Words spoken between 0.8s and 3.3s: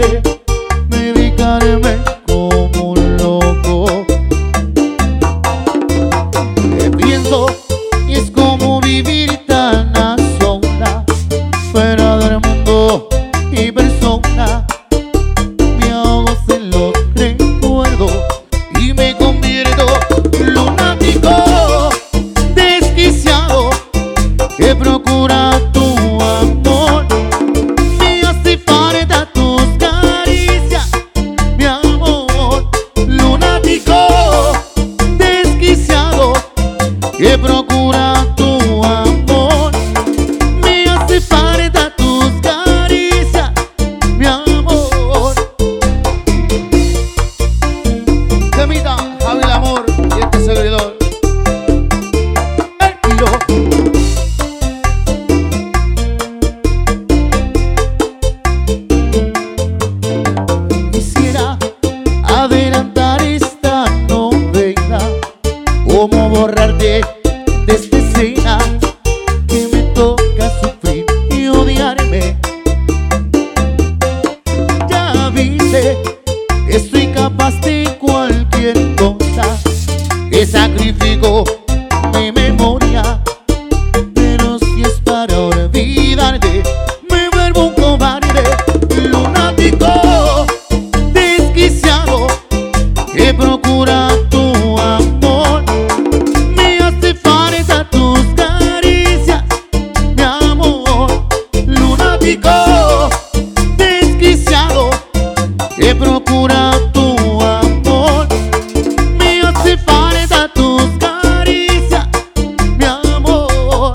medicarme como un